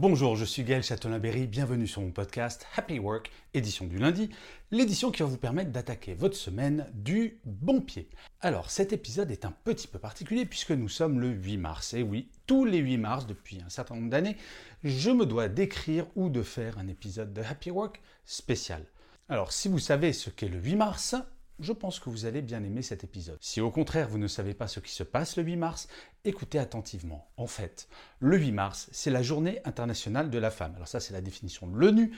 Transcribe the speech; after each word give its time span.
bonjour, 0.00 0.34
je 0.34 0.46
suis 0.46 0.64
Gaël 0.64 0.82
Châtelain-Berry, 0.82 1.46
bienvenue 1.46 1.86
sur 1.86 2.00
mon 2.00 2.10
podcast 2.10 2.66
Happy 2.74 2.98
Work, 2.98 3.30
édition 3.52 3.84
du 3.84 3.98
lundi, 3.98 4.30
l'édition 4.70 5.10
qui 5.10 5.22
va 5.22 5.28
vous 5.28 5.36
permettre 5.36 5.72
d'attaquer 5.72 6.14
votre 6.14 6.38
semaine 6.38 6.86
du 6.94 7.38
bon 7.44 7.82
pied. 7.82 8.08
Alors 8.40 8.70
cet 8.70 8.94
épisode 8.94 9.30
est 9.30 9.44
un 9.44 9.52
petit 9.52 9.86
peu 9.86 9.98
particulier 9.98 10.46
puisque 10.46 10.70
nous 10.70 10.88
sommes 10.88 11.20
le 11.20 11.28
8 11.28 11.58
mars. 11.58 11.92
Et 11.92 12.02
oui, 12.02 12.30
tous 12.46 12.64
les 12.64 12.78
8 12.78 12.96
mars, 12.96 13.26
depuis 13.26 13.60
un 13.60 13.68
certain 13.68 13.94
nombre 13.94 14.08
d'années, 14.08 14.38
je 14.84 15.10
me 15.10 15.26
dois 15.26 15.48
d'écrire 15.48 16.06
ou 16.16 16.30
de 16.30 16.42
faire 16.42 16.78
un 16.78 16.88
épisode 16.88 17.34
de 17.34 17.42
Happy 17.42 17.70
Work 17.70 18.00
spécial. 18.24 18.86
Alors 19.28 19.52
si 19.52 19.68
vous 19.68 19.78
savez 19.78 20.14
ce 20.14 20.30
qu'est 20.30 20.48
le 20.48 20.60
8 20.60 20.76
mars, 20.76 21.14
je 21.60 21.72
pense 21.72 22.00
que 22.00 22.10
vous 22.10 22.26
allez 22.26 22.42
bien 22.42 22.62
aimer 22.64 22.82
cet 22.82 23.04
épisode. 23.04 23.38
Si 23.40 23.60
au 23.60 23.70
contraire 23.70 24.08
vous 24.08 24.18
ne 24.18 24.28
savez 24.28 24.54
pas 24.54 24.68
ce 24.68 24.80
qui 24.80 24.92
se 24.92 25.02
passe 25.02 25.36
le 25.36 25.42
8 25.42 25.56
mars, 25.56 25.88
écoutez 26.24 26.58
attentivement. 26.58 27.30
En 27.36 27.46
fait, 27.46 27.88
le 28.18 28.36
8 28.36 28.52
mars, 28.52 28.88
c'est 28.92 29.10
la 29.10 29.22
journée 29.22 29.60
internationale 29.64 30.30
de 30.30 30.38
la 30.38 30.50
femme. 30.50 30.74
Alors 30.74 30.88
ça, 30.88 31.00
c'est 31.00 31.12
la 31.12 31.20
définition 31.20 31.66
de 31.66 31.76
l'ONU. 31.76 32.12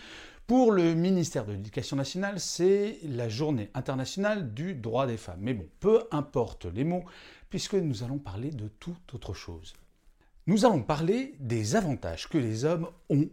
Pour 0.47 0.73
le 0.73 0.95
ministère 0.95 1.47
de 1.47 1.53
l'Éducation 1.53 1.97
nationale, 1.97 2.41
c'est 2.41 2.99
la 3.05 3.29
journée 3.29 3.71
internationale 3.75 4.53
du 4.53 4.75
droit 4.75 5.07
des 5.07 5.17
femmes. 5.17 5.41
Mais 5.41 5.55
bon, 5.55 5.69
peu 5.81 6.05
importe 6.11 6.67
les 6.67 6.85
mots, 6.85 7.05
puisque 7.49 7.75
nous 7.75 8.03
allons 8.03 8.19
parler 8.19 8.51
de 8.51 8.69
toute 8.69 9.15
autre 9.15 9.35
chose. 9.35 9.75
Nous 10.47 10.65
allons 10.65 10.83
parler 10.83 11.35
des 11.39 11.77
avantages 11.77 12.29
que 12.29 12.39
les 12.39 12.65
hommes 12.65 12.89
ont 13.09 13.29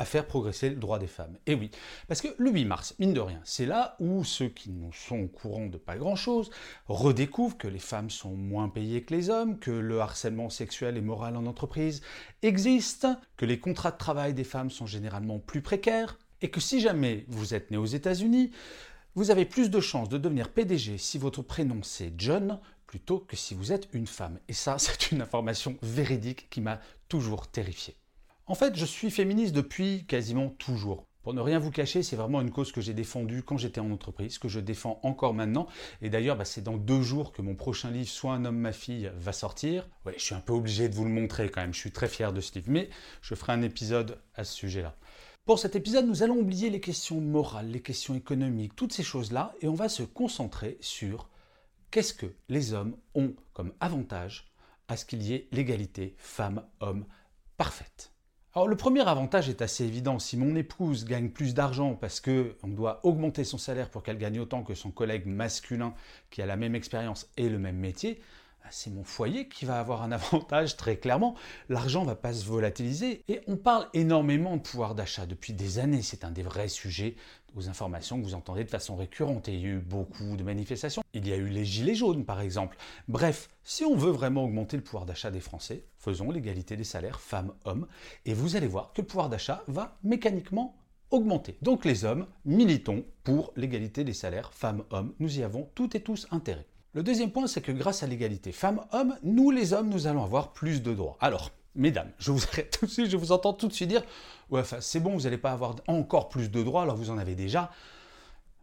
à 0.00 0.06
faire 0.06 0.26
progresser 0.26 0.70
le 0.70 0.76
droit 0.76 0.98
des 0.98 1.06
femmes. 1.06 1.36
Et 1.46 1.54
oui, 1.54 1.70
parce 2.08 2.22
que 2.22 2.28
le 2.38 2.50
8 2.50 2.64
mars, 2.64 2.94
mine 2.98 3.12
de 3.12 3.20
rien, 3.20 3.38
c'est 3.44 3.66
là 3.66 3.96
où 4.00 4.24
ceux 4.24 4.48
qui 4.48 4.70
ne 4.70 4.90
sont 4.92 5.20
au 5.20 5.26
courant 5.26 5.66
de 5.66 5.76
pas 5.76 5.98
grand-chose 5.98 6.48
redécouvrent 6.88 7.58
que 7.58 7.68
les 7.68 7.78
femmes 7.78 8.08
sont 8.08 8.34
moins 8.34 8.70
payées 8.70 9.02
que 9.02 9.14
les 9.14 9.28
hommes, 9.28 9.58
que 9.58 9.70
le 9.70 10.00
harcèlement 10.00 10.48
sexuel 10.48 10.96
et 10.96 11.02
moral 11.02 11.36
en 11.36 11.44
entreprise 11.44 12.00
existe, 12.40 13.06
que 13.36 13.44
les 13.44 13.60
contrats 13.60 13.90
de 13.90 13.98
travail 13.98 14.32
des 14.32 14.42
femmes 14.42 14.70
sont 14.70 14.86
généralement 14.86 15.38
plus 15.38 15.60
précaires, 15.60 16.18
et 16.40 16.48
que 16.48 16.60
si 16.60 16.80
jamais 16.80 17.26
vous 17.28 17.52
êtes 17.52 17.70
né 17.70 17.76
aux 17.76 17.84
États-Unis, 17.84 18.52
vous 19.16 19.30
avez 19.30 19.44
plus 19.44 19.68
de 19.68 19.80
chances 19.80 20.08
de 20.08 20.16
devenir 20.16 20.48
PDG 20.48 20.96
si 20.96 21.18
votre 21.18 21.42
prénom 21.42 21.82
c'est 21.82 22.14
John 22.16 22.58
plutôt 22.86 23.18
que 23.18 23.36
si 23.36 23.52
vous 23.52 23.70
êtes 23.70 23.90
une 23.92 24.06
femme. 24.06 24.38
Et 24.48 24.54
ça, 24.54 24.78
c'est 24.78 25.10
une 25.10 25.20
information 25.20 25.76
véridique 25.82 26.48
qui 26.48 26.62
m'a 26.62 26.80
toujours 27.06 27.48
terrifié. 27.48 27.99
En 28.50 28.56
fait, 28.56 28.74
je 28.74 28.84
suis 28.84 29.12
féministe 29.12 29.54
depuis 29.54 30.04
quasiment 30.06 30.48
toujours. 30.48 31.06
Pour 31.22 31.34
ne 31.34 31.40
rien 31.40 31.60
vous 31.60 31.70
cacher, 31.70 32.02
c'est 32.02 32.16
vraiment 32.16 32.40
une 32.40 32.50
cause 32.50 32.72
que 32.72 32.80
j'ai 32.80 32.94
défendue 32.94 33.44
quand 33.44 33.56
j'étais 33.56 33.78
en 33.78 33.92
entreprise, 33.92 34.38
que 34.38 34.48
je 34.48 34.58
défends 34.58 34.98
encore 35.04 35.34
maintenant. 35.34 35.68
Et 36.02 36.10
d'ailleurs, 36.10 36.36
bah, 36.36 36.44
c'est 36.44 36.60
dans 36.60 36.76
deux 36.76 37.00
jours 37.00 37.30
que 37.30 37.42
mon 37.42 37.54
prochain 37.54 37.92
livre, 37.92 38.08
Soit 38.08 38.32
un 38.32 38.44
homme, 38.44 38.58
ma 38.58 38.72
fille, 38.72 39.08
va 39.14 39.32
sortir. 39.32 39.88
Ouais, 40.04 40.14
je 40.16 40.24
suis 40.24 40.34
un 40.34 40.40
peu 40.40 40.52
obligé 40.52 40.88
de 40.88 40.96
vous 40.96 41.04
le 41.04 41.12
montrer 41.12 41.48
quand 41.48 41.60
même. 41.60 41.72
Je 41.72 41.78
suis 41.78 41.92
très 41.92 42.08
fier 42.08 42.32
de 42.32 42.40
ce 42.40 42.52
livre, 42.54 42.72
mais 42.72 42.90
je 43.22 43.36
ferai 43.36 43.52
un 43.52 43.62
épisode 43.62 44.20
à 44.34 44.42
ce 44.42 44.52
sujet-là. 44.52 44.96
Pour 45.44 45.60
cet 45.60 45.76
épisode, 45.76 46.08
nous 46.08 46.24
allons 46.24 46.38
oublier 46.38 46.70
les 46.70 46.80
questions 46.80 47.20
morales, 47.20 47.70
les 47.70 47.82
questions 47.82 48.16
économiques, 48.16 48.74
toutes 48.74 48.92
ces 48.92 49.04
choses-là, 49.04 49.54
et 49.60 49.68
on 49.68 49.74
va 49.74 49.88
se 49.88 50.02
concentrer 50.02 50.76
sur 50.80 51.30
qu'est-ce 51.92 52.14
que 52.14 52.34
les 52.48 52.72
hommes 52.72 52.96
ont 53.14 53.32
comme 53.52 53.74
avantage 53.78 54.50
à 54.88 54.96
ce 54.96 55.04
qu'il 55.04 55.22
y 55.22 55.34
ait 55.34 55.46
l'égalité 55.52 56.16
femmes-hommes 56.18 57.06
parfaite. 57.56 58.09
Alors 58.52 58.66
le 58.66 58.74
premier 58.74 59.06
avantage 59.06 59.48
est 59.48 59.62
assez 59.62 59.84
évident. 59.84 60.18
Si 60.18 60.36
mon 60.36 60.56
épouse 60.56 61.04
gagne 61.04 61.28
plus 61.28 61.54
d'argent 61.54 61.94
parce 61.94 62.20
qu'on 62.20 62.68
doit 62.68 62.98
augmenter 63.04 63.44
son 63.44 63.58
salaire 63.58 63.88
pour 63.90 64.02
qu'elle 64.02 64.18
gagne 64.18 64.40
autant 64.40 64.64
que 64.64 64.74
son 64.74 64.90
collègue 64.90 65.26
masculin 65.26 65.94
qui 66.30 66.42
a 66.42 66.46
la 66.46 66.56
même 66.56 66.74
expérience 66.74 67.30
et 67.36 67.48
le 67.48 67.60
même 67.60 67.76
métier, 67.76 68.20
c'est 68.70 68.90
mon 68.90 69.04
foyer 69.04 69.48
qui 69.48 69.64
va 69.64 69.78
avoir 69.78 70.02
un 70.02 70.12
avantage 70.12 70.76
très 70.76 70.96
clairement. 70.96 71.34
L'argent 71.68 72.02
ne 72.02 72.06
va 72.06 72.16
pas 72.16 72.32
se 72.32 72.44
volatiliser 72.44 73.22
et 73.28 73.40
on 73.46 73.56
parle 73.56 73.88
énormément 73.94 74.56
de 74.56 74.62
pouvoir 74.62 74.94
d'achat 74.94 75.26
depuis 75.26 75.52
des 75.52 75.78
années. 75.78 76.02
C'est 76.02 76.24
un 76.24 76.30
des 76.30 76.42
vrais 76.42 76.68
sujets 76.68 77.16
aux 77.56 77.68
informations 77.68 78.18
que 78.18 78.24
vous 78.24 78.34
entendez 78.34 78.64
de 78.64 78.70
façon 78.70 78.96
récurrente 78.96 79.48
et 79.48 79.54
il 79.54 79.60
y 79.60 79.64
a 79.66 79.70
eu 79.70 79.78
beaucoup 79.78 80.36
de 80.36 80.42
manifestations. 80.42 81.02
Il 81.14 81.26
y 81.26 81.32
a 81.32 81.36
eu 81.36 81.48
les 81.48 81.64
gilets 81.64 81.94
jaunes 81.94 82.24
par 82.24 82.40
exemple. 82.40 82.76
Bref, 83.08 83.48
si 83.64 83.84
on 83.84 83.96
veut 83.96 84.12
vraiment 84.12 84.44
augmenter 84.44 84.76
le 84.76 84.82
pouvoir 84.82 85.06
d'achat 85.06 85.30
des 85.30 85.40
Français, 85.40 85.84
faisons 85.98 86.30
l'égalité 86.30 86.76
des 86.76 86.84
salaires 86.84 87.20
femmes-hommes 87.20 87.86
et 88.24 88.34
vous 88.34 88.56
allez 88.56 88.68
voir 88.68 88.92
que 88.92 89.00
le 89.00 89.06
pouvoir 89.06 89.28
d'achat 89.28 89.62
va 89.66 89.98
mécaniquement 90.02 90.76
augmenter. 91.10 91.56
Donc 91.62 91.84
les 91.84 92.04
hommes, 92.04 92.26
militons 92.44 93.04
pour 93.24 93.52
l'égalité 93.56 94.04
des 94.04 94.12
salaires 94.12 94.52
femmes-hommes. 94.52 95.12
Nous 95.18 95.38
y 95.38 95.42
avons 95.42 95.68
toutes 95.74 95.94
et 95.94 96.02
tous 96.02 96.26
intérêt. 96.30 96.66
Le 96.92 97.02
deuxième 97.04 97.30
point, 97.30 97.46
c'est 97.46 97.60
que 97.60 97.70
grâce 97.70 98.02
à 98.02 98.08
l'égalité 98.08 98.50
femmes-hommes, 98.50 99.16
nous 99.22 99.50
les 99.52 99.72
hommes, 99.72 99.88
nous 99.88 100.08
allons 100.08 100.24
avoir 100.24 100.52
plus 100.52 100.82
de 100.82 100.92
droits. 100.92 101.16
Alors, 101.20 101.50
mesdames, 101.76 102.10
je 102.18 102.32
vous 102.32 102.42
arrête 102.52 102.76
tout 102.78 102.86
de 102.86 102.90
suite, 102.90 103.10
je 103.10 103.16
vous 103.16 103.30
entends 103.30 103.52
tout 103.52 103.68
de 103.68 103.72
suite 103.72 103.88
dire, 103.88 104.02
ouais, 104.50 104.62
c'est 104.80 104.98
bon, 104.98 105.14
vous 105.14 105.22
n'allez 105.22 105.38
pas 105.38 105.52
avoir 105.52 105.76
encore 105.86 106.28
plus 106.28 106.50
de 106.50 106.62
droits, 106.62 106.82
alors 106.82 106.96
vous 106.96 107.10
en 107.10 107.18
avez 107.18 107.36
déjà 107.36 107.70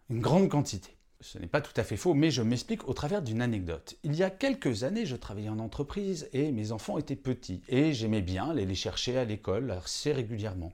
une 0.10 0.20
grande 0.20 0.50
quantité. 0.50 0.97
Ce 1.20 1.40
n'est 1.40 1.48
pas 1.48 1.62
tout 1.62 1.74
à 1.80 1.84
fait 1.84 1.98
faux, 1.98 2.14
mais 2.14 2.30
je 2.30 2.44
m'explique 2.44 2.88
au 2.88 2.94
travers 2.94 3.24
d'une 3.24 3.42
anecdote. 3.42 3.98
Il 4.04 4.16
y 4.16 4.22
a 4.22 4.30
quelques 4.30 4.84
années, 4.84 5.08
je 5.08 5.16
travaillais 5.16 5.50
en 5.50 5.58
entreprise 5.58 6.30
et 6.32 6.52
mes 6.52 6.72
enfants 6.72 7.00
étaient 7.00 7.16
petits 7.16 7.62
et 7.70 7.92
j'aimais 7.94 8.22
bien 8.22 8.52
aller 8.52 8.68
les 8.68 8.76
chercher 8.76 9.18
à 9.18 9.26
l'école 9.26 9.72
assez 9.72 10.12
régulièrement. 10.12 10.74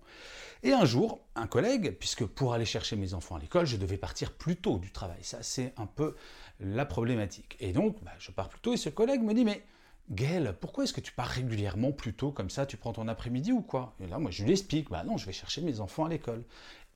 Et 0.61 0.73
un 0.73 0.83
jour, 0.83 1.21
un 1.35 1.47
collègue, 1.47 1.97
puisque 1.97 2.25
pour 2.25 2.53
aller 2.53 2.65
chercher 2.65 2.97
mes 2.97 3.13
enfants 3.13 3.35
à 3.35 3.39
l'école, 3.39 3.65
je 3.65 3.77
devais 3.77 3.97
partir 3.97 4.33
plus 4.33 4.57
tôt 4.57 4.79
du 4.79 4.91
travail. 4.91 5.19
Ça, 5.21 5.43
c'est 5.43 5.73
un 5.77 5.85
peu 5.85 6.15
la 6.59 6.85
problématique. 6.85 7.55
Et 7.61 7.71
donc, 7.71 8.03
bah, 8.03 8.11
je 8.19 8.31
pars 8.31 8.49
plus 8.49 8.59
tôt 8.59 8.73
et 8.73 8.77
ce 8.77 8.89
collègue 8.89 9.21
me 9.21 9.33
dit, 9.33 9.45
mais 9.45 9.63
Gaël, 10.11 10.57
pourquoi 10.59 10.83
est-ce 10.83 10.93
que 10.93 11.01
tu 11.01 11.13
pars 11.13 11.27
régulièrement 11.27 11.93
plus 11.93 12.13
tôt 12.13 12.31
comme 12.31 12.49
ça? 12.49 12.65
Tu 12.65 12.75
prends 12.75 12.91
ton 12.91 13.07
après-midi 13.07 13.53
ou 13.53 13.61
quoi? 13.61 13.95
Et 14.01 14.07
là, 14.07 14.19
moi, 14.19 14.31
je 14.31 14.43
lui 14.43 14.51
explique, 14.51 14.89
bah 14.89 15.05
non, 15.05 15.15
je 15.15 15.25
vais 15.25 15.31
chercher 15.31 15.61
mes 15.61 15.79
enfants 15.79 16.03
à 16.03 16.09
l'école. 16.09 16.43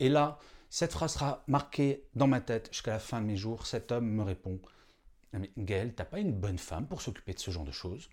Et 0.01 0.09
là, 0.09 0.37
cette 0.69 0.91
phrase 0.91 1.13
sera 1.13 1.43
marquée 1.47 2.03
dans 2.15 2.27
ma 2.27 2.41
tête 2.41 2.69
jusqu'à 2.71 2.91
la 2.91 2.99
fin 2.99 3.21
de 3.21 3.25
mes 3.25 3.37
jours. 3.37 3.67
Cet 3.67 3.91
homme 3.91 4.09
me 4.09 4.23
répond, 4.23 4.59
mais 5.33 5.51
Gaël, 5.57 5.93
t'as 5.95 6.05
pas 6.05 6.19
une 6.19 6.33
bonne 6.33 6.57
femme 6.57 6.87
pour 6.87 7.01
s'occuper 7.01 7.33
de 7.33 7.39
ce 7.39 7.51
genre 7.51 7.65
de 7.65 7.71
choses? 7.71 8.09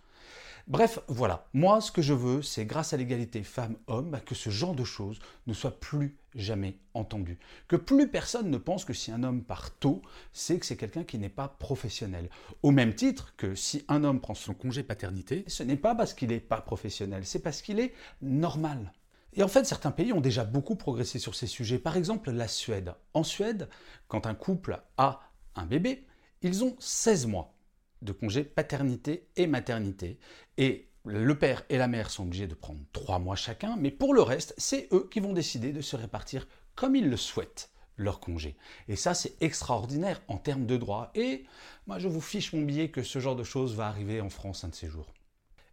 Bref, 0.66 0.98
voilà. 1.08 1.46
Moi, 1.52 1.82
ce 1.82 1.92
que 1.92 2.00
je 2.00 2.14
veux, 2.14 2.40
c'est 2.40 2.64
grâce 2.64 2.94
à 2.94 2.96
l'égalité 2.96 3.42
femmes-hommes, 3.42 4.10
bah, 4.10 4.20
que 4.20 4.34
ce 4.34 4.48
genre 4.48 4.74
de 4.74 4.84
choses 4.84 5.18
ne 5.46 5.52
soit 5.52 5.78
plus 5.78 6.16
jamais 6.34 6.78
entendu. 6.94 7.38
Que 7.68 7.76
plus 7.76 8.08
personne 8.08 8.50
ne 8.50 8.56
pense 8.56 8.86
que 8.86 8.94
si 8.94 9.12
un 9.12 9.22
homme 9.24 9.44
part 9.44 9.76
tôt, 9.78 10.00
c'est 10.32 10.58
que 10.58 10.64
c'est 10.64 10.78
quelqu'un 10.78 11.04
qui 11.04 11.18
n'est 11.18 11.28
pas 11.28 11.48
professionnel. 11.48 12.30
Au 12.62 12.70
même 12.70 12.94
titre 12.94 13.34
que 13.36 13.54
si 13.54 13.84
un 13.88 14.04
homme 14.04 14.20
prend 14.20 14.34
son 14.34 14.54
congé 14.54 14.82
paternité, 14.82 15.44
ce 15.48 15.62
n'est 15.62 15.76
pas 15.76 15.94
parce 15.94 16.14
qu'il 16.14 16.30
n'est 16.30 16.40
pas 16.40 16.62
professionnel, 16.62 17.26
c'est 17.26 17.40
parce 17.40 17.60
qu'il 17.60 17.78
est 17.78 17.92
normal. 18.22 18.92
Et 19.36 19.42
en 19.42 19.48
fait, 19.48 19.64
certains 19.64 19.90
pays 19.90 20.12
ont 20.12 20.20
déjà 20.20 20.44
beaucoup 20.44 20.76
progressé 20.76 21.18
sur 21.18 21.34
ces 21.34 21.46
sujets. 21.46 21.78
Par 21.78 21.96
exemple, 21.96 22.30
la 22.30 22.48
Suède. 22.48 22.94
En 23.14 23.24
Suède, 23.24 23.68
quand 24.06 24.26
un 24.26 24.34
couple 24.34 24.80
a 24.96 25.20
un 25.56 25.66
bébé, 25.66 26.06
ils 26.42 26.62
ont 26.62 26.76
16 26.78 27.26
mois 27.26 27.54
de 28.02 28.12
congé 28.12 28.44
paternité 28.44 29.28
et 29.36 29.46
maternité. 29.46 30.18
Et 30.56 30.88
le 31.04 31.38
père 31.38 31.64
et 31.68 31.78
la 31.78 31.88
mère 31.88 32.10
sont 32.10 32.24
obligés 32.24 32.46
de 32.46 32.54
prendre 32.54 32.80
trois 32.92 33.18
mois 33.18 33.36
chacun, 33.36 33.76
mais 33.76 33.90
pour 33.90 34.14
le 34.14 34.22
reste, 34.22 34.54
c'est 34.56 34.88
eux 34.92 35.08
qui 35.10 35.20
vont 35.20 35.32
décider 35.32 35.72
de 35.72 35.80
se 35.80 35.96
répartir 35.96 36.46
comme 36.74 36.96
ils 36.96 37.08
le 37.08 37.16
souhaitent 37.16 37.70
leur 37.96 38.20
congé. 38.20 38.56
Et 38.88 38.96
ça, 38.96 39.14
c'est 39.14 39.40
extraordinaire 39.40 40.20
en 40.28 40.38
termes 40.38 40.66
de 40.66 40.76
droit. 40.76 41.10
Et 41.14 41.44
moi, 41.86 41.98
je 41.98 42.08
vous 42.08 42.20
fiche 42.20 42.52
mon 42.52 42.62
billet 42.62 42.90
que 42.90 43.02
ce 43.02 43.18
genre 43.18 43.36
de 43.36 43.44
choses 43.44 43.74
va 43.74 43.86
arriver 43.86 44.20
en 44.20 44.30
France 44.30 44.64
un 44.64 44.68
de 44.68 44.74
ces 44.74 44.88
jours. 44.88 45.12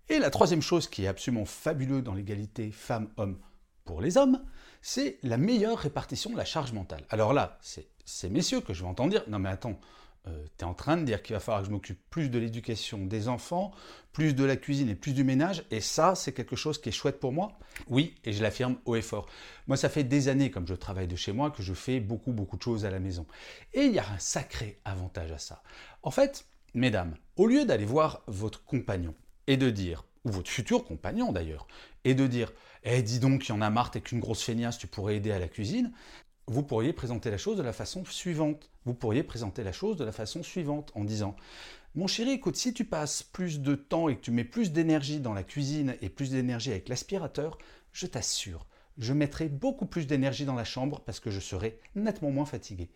Et 0.10 0.20
la 0.20 0.30
troisième 0.30 0.62
chose 0.62 0.88
qui 0.88 1.06
est 1.06 1.08
absolument 1.08 1.46
fabuleuse 1.46 2.04
dans 2.04 2.14
l'égalité 2.14 2.72
femmes-hommes 2.72 3.40
les 4.00 4.18
hommes, 4.18 4.42
c'est 4.82 5.18
la 5.24 5.38
meilleure 5.38 5.78
répartition 5.78 6.30
de 6.30 6.38
la 6.38 6.46
charge 6.46 6.72
mentale. 6.72 7.04
Alors 7.10 7.34
là, 7.34 7.58
c'est 7.62 7.88
ces 8.06 8.30
messieurs 8.30 8.62
que 8.62 8.74
je 8.74 8.84
vais 8.84 8.88
entendre 8.88 9.10
dire, 9.10 9.24
non 9.28 9.40
mais 9.40 9.50
attends, 9.50 9.80
euh, 10.28 10.46
tu 10.58 10.64
es 10.64 10.68
en 10.68 10.76
train 10.76 10.98
de 10.98 11.04
dire 11.04 11.24
qu'il 11.24 11.34
va 11.34 11.40
falloir 11.40 11.62
que 11.62 11.68
je 11.68 11.72
m'occupe 11.72 12.00
plus 12.12 12.30
de 12.30 12.38
l'éducation 12.38 13.06
des 13.06 13.28
enfants, 13.28 13.72
plus 14.14 14.36
de 14.36 14.44
la 14.44 14.56
cuisine 14.56 14.90
et 14.90 14.96
plus 14.96 15.14
du 15.14 15.24
ménage, 15.24 15.64
et 15.72 15.82
ça, 15.82 16.14
c'est 16.14 16.32
quelque 16.32 16.56
chose 16.56 16.80
qui 16.80 16.90
est 16.90 16.92
chouette 16.92 17.20
pour 17.20 17.32
moi 17.32 17.58
Oui, 17.88 18.16
et 18.24 18.32
je 18.32 18.44
l'affirme 18.44 18.78
haut 18.86 18.96
et 18.96 19.02
fort. 19.02 19.28
Moi, 19.68 19.78
ça 19.78 19.90
fait 19.90 20.04
des 20.04 20.28
années, 20.28 20.52
comme 20.52 20.68
je 20.68 20.76
travaille 20.76 21.08
de 21.08 21.16
chez 21.16 21.32
moi, 21.32 21.50
que 21.50 21.64
je 21.64 21.74
fais 21.74 22.00
beaucoup, 22.00 22.34
beaucoup 22.34 22.58
de 22.58 22.62
choses 22.62 22.86
à 22.86 22.92
la 22.92 23.00
maison. 23.00 23.26
Et 23.74 23.86
il 23.86 23.94
y 23.94 24.00
a 24.00 24.08
un 24.08 24.20
sacré 24.20 24.80
avantage 24.86 25.32
à 25.32 25.40
ça. 25.40 25.64
En 26.04 26.12
fait, 26.12 26.46
mesdames, 26.76 27.16
au 27.36 27.48
lieu 27.48 27.66
d'aller 27.66 27.86
voir 27.86 28.22
votre 28.28 28.64
compagnon 28.64 29.16
et 29.48 29.58
de 29.58 29.72
dire, 29.72 30.06
ou 30.26 30.32
votre 30.32 30.50
futur 30.50 30.86
compagnon 30.86 31.32
d'ailleurs, 31.32 31.68
et 32.04 32.14
de 32.14 32.28
dire, 32.28 32.52
eh 32.84 33.02
dis 33.02 33.20
donc, 33.20 33.48
il 33.48 33.50
y 33.50 33.52
en 33.54 33.62
a 33.62 33.70
marre, 33.70 33.92
t'es 33.92 34.02
qu'une 34.02 34.20
grosse 34.20 34.44
feignasse, 34.44 34.78
tu 34.78 34.88
pourrais 34.88 35.16
aider 35.16 35.32
à 35.32 35.40
la 35.40 35.48
cuisine, 35.48 35.92
vous 36.48 36.64
pourriez 36.64 36.92
présenter 36.92 37.32
la 37.32 37.38
chose 37.38 37.58
de 37.58 37.64
la 37.64 37.74
façon 37.74 38.04
suivante. 38.06 38.70
Vous 38.86 38.94
pourriez 38.94 39.24
présenter 39.24 39.64
la 39.64 39.72
chose 39.72 39.96
de 39.96 40.04
la 40.04 40.12
façon 40.12 40.44
suivante 40.44 40.92
en 40.96 41.04
disant 41.04 41.36
Mon 41.96 42.08
chéri, 42.08 42.32
écoute, 42.32 42.58
si 42.58 42.74
tu 42.74 42.84
passes 42.84 43.24
plus 43.24 43.62
de 43.62 43.76
temps 43.76 44.10
et 44.10 44.18
que 44.18 44.22
tu 44.22 44.32
mets 44.32 44.44
plus 44.44 44.72
d'énergie 44.72 45.20
dans 45.20 45.34
la 45.34 45.44
cuisine 45.44 45.96
et 46.02 46.10
plus 46.10 46.32
d'énergie 46.32 46.72
avec 46.72 46.90
l'aspirateur, 46.90 47.58
je 47.94 48.06
t'assure, 48.06 48.66
je 48.98 49.14
mettrai 49.14 49.50
beaucoup 49.50 49.86
plus 49.86 50.08
d'énergie 50.08 50.46
dans 50.46 50.56
la 50.56 50.64
chambre 50.64 51.02
parce 51.02 51.20
que 51.20 51.32
je 51.32 51.40
serai 51.40 51.80
nettement 51.96 52.32
moins 52.32 52.46
fatigué. 52.46 52.90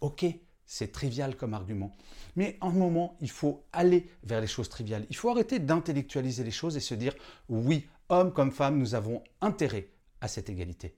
Ok, 0.00 0.26
c'est 0.68 0.92
trivial 0.92 1.34
comme 1.34 1.54
argument. 1.54 1.96
Mais 2.36 2.58
en 2.60 2.68
un 2.68 2.72
moment, 2.72 3.16
il 3.20 3.30
faut 3.30 3.64
aller 3.72 4.06
vers 4.22 4.40
les 4.40 4.46
choses 4.46 4.68
triviales. 4.68 5.06
Il 5.08 5.16
faut 5.16 5.30
arrêter 5.30 5.58
d'intellectualiser 5.58 6.44
les 6.44 6.50
choses 6.52 6.76
et 6.76 6.80
se 6.80 6.94
dire 6.94 7.14
oui, 7.48 7.86
hommes 8.10 8.32
comme 8.32 8.52
femmes, 8.52 8.78
nous 8.78 8.94
avons 8.94 9.24
intérêt 9.40 9.88
à 10.20 10.28
cette 10.28 10.50
égalité. 10.50 10.94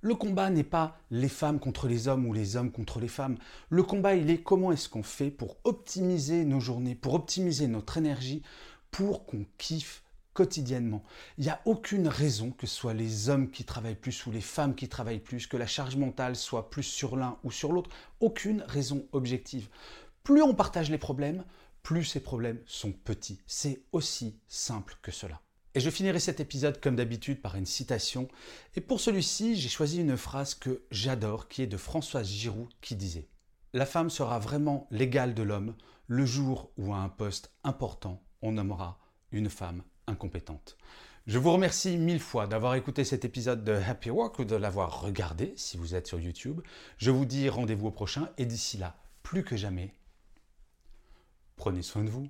Le 0.00 0.14
combat 0.14 0.50
n'est 0.50 0.64
pas 0.64 0.98
les 1.10 1.28
femmes 1.28 1.60
contre 1.60 1.86
les 1.86 2.08
hommes 2.08 2.26
ou 2.26 2.32
les 2.32 2.56
hommes 2.56 2.72
contre 2.72 2.98
les 3.00 3.08
femmes. 3.08 3.36
Le 3.68 3.82
combat, 3.82 4.14
il 4.14 4.30
est 4.30 4.42
comment 4.42 4.72
est-ce 4.72 4.88
qu'on 4.88 5.04
fait 5.04 5.30
pour 5.30 5.58
optimiser 5.62 6.44
nos 6.44 6.58
journées, 6.58 6.94
pour 6.94 7.14
optimiser 7.14 7.68
notre 7.68 7.98
énergie, 7.98 8.42
pour 8.90 9.26
qu'on 9.26 9.44
kiffe 9.58 10.02
quotidiennement. 10.34 11.02
Il 11.38 11.44
n'y 11.44 11.50
a 11.50 11.60
aucune 11.64 12.08
raison 12.08 12.50
que 12.50 12.66
ce 12.66 12.74
soit 12.74 12.94
les 12.94 13.28
hommes 13.28 13.50
qui 13.50 13.64
travaillent 13.64 13.94
plus 13.94 14.26
ou 14.26 14.30
les 14.30 14.40
femmes 14.40 14.74
qui 14.74 14.88
travaillent 14.88 15.20
plus, 15.20 15.46
que 15.46 15.56
la 15.56 15.66
charge 15.66 15.96
mentale 15.96 16.36
soit 16.36 16.70
plus 16.70 16.82
sur 16.82 17.16
l'un 17.16 17.38
ou 17.44 17.50
sur 17.50 17.72
l'autre. 17.72 17.90
Aucune 18.20 18.62
raison 18.62 19.06
objective. 19.12 19.68
Plus 20.22 20.42
on 20.42 20.54
partage 20.54 20.90
les 20.90 20.98
problèmes, 20.98 21.44
plus 21.82 22.04
ces 22.04 22.20
problèmes 22.20 22.60
sont 22.66 22.92
petits. 22.92 23.40
C'est 23.46 23.82
aussi 23.92 24.38
simple 24.48 24.96
que 25.02 25.10
cela. 25.10 25.40
Et 25.74 25.80
je 25.80 25.90
finirai 25.90 26.20
cet 26.20 26.38
épisode 26.38 26.80
comme 26.80 26.96
d'habitude 26.96 27.40
par 27.40 27.56
une 27.56 27.66
citation. 27.66 28.28
Et 28.76 28.80
pour 28.80 29.00
celui-ci, 29.00 29.56
j'ai 29.56 29.70
choisi 29.70 30.00
une 30.00 30.18
phrase 30.18 30.54
que 30.54 30.82
j'adore, 30.90 31.48
qui 31.48 31.62
est 31.62 31.66
de 31.66 31.78
Françoise 31.78 32.28
Giroud, 32.28 32.68
qui 32.82 32.94
disait 32.94 33.28
La 33.72 33.86
femme 33.86 34.10
sera 34.10 34.38
vraiment 34.38 34.86
l'égale 34.90 35.34
de 35.34 35.42
l'homme 35.42 35.74
le 36.08 36.26
jour 36.26 36.70
où 36.76 36.92
à 36.92 36.98
un 36.98 37.08
poste 37.08 37.54
important, 37.64 38.22
on 38.42 38.52
nommera 38.52 38.98
une 39.30 39.48
femme 39.48 39.82
incompétente. 40.06 40.76
Je 41.26 41.38
vous 41.38 41.52
remercie 41.52 41.98
mille 41.98 42.18
fois 42.18 42.48
d'avoir 42.48 42.74
écouté 42.74 43.04
cet 43.04 43.24
épisode 43.24 43.62
de 43.62 43.72
Happy 43.72 44.10
Work 44.10 44.40
ou 44.40 44.44
de 44.44 44.56
l'avoir 44.56 45.02
regardé 45.02 45.54
si 45.56 45.76
vous 45.76 45.94
êtes 45.94 46.08
sur 46.08 46.18
YouTube. 46.18 46.60
Je 46.98 47.12
vous 47.12 47.24
dis 47.24 47.48
rendez-vous 47.48 47.88
au 47.88 47.90
prochain 47.92 48.28
et 48.38 48.44
d'ici 48.44 48.76
là, 48.76 48.96
plus 49.22 49.44
que 49.44 49.56
jamais, 49.56 49.94
prenez 51.56 51.82
soin 51.82 52.02
de 52.02 52.10
vous. 52.10 52.28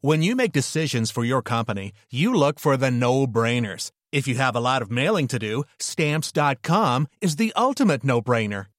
When 0.00 0.22
you 0.22 0.36
make 0.36 0.52
decisions 0.52 1.10
for 1.10 1.24
your 1.24 1.42
company, 1.42 1.92
you 2.10 2.32
look 2.32 2.60
for 2.60 2.76
the 2.76 2.90
no-brainers. 2.90 3.90
If 4.12 4.28
you 4.28 4.36
have 4.36 4.54
a 4.54 4.60
lot 4.60 4.80
of 4.80 4.92
mailing 4.92 5.26
to 5.28 5.38
do, 5.38 5.64
stamps.com 5.80 7.08
is 7.20 7.36
the 7.36 7.52
ultimate 7.56 8.04
no-brainer. 8.04 8.66